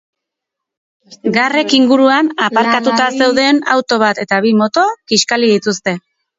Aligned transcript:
Garrek 1.35 1.75
inguruan 1.81 2.33
aparkatuta 2.47 3.07
zeuden 3.21 3.63
auto 3.77 4.01
bat 4.07 4.25
eta 4.27 4.43
bi 4.49 4.57
moto 4.65 4.91
kiskali 5.13 5.55
dituzte. 5.57 5.99